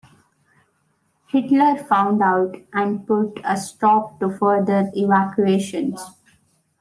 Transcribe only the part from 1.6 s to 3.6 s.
found out and put a